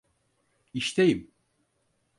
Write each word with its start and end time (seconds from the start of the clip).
İşteyim. 0.73 1.31